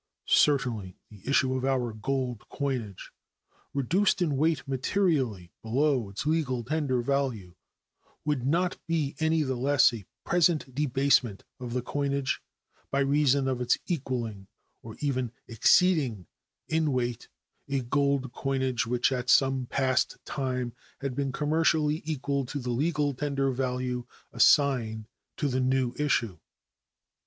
[0.25, 3.11] Certainly the issue of our gold coinage,
[3.71, 7.53] reduced in weight materially below its legal tender value,
[8.25, 12.41] would not be any the less a present debasement of the coinage
[12.89, 14.47] by reason of its equaling,
[14.81, 16.25] or even exceeding,
[16.67, 17.27] in weight
[17.69, 23.13] a gold coinage which at some past time had been commercially equal to the legal
[23.13, 25.07] tender value assigned
[25.37, 26.39] to the new issue.